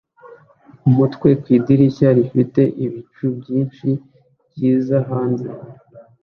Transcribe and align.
umutwe 0.87 1.29
ku 1.41 1.47
idirishya 1.57 2.09
rifite 2.17 2.61
ibicu 2.85 3.25
byinshi 3.39 3.89
byiza 4.51 4.97
hanze 5.09 5.47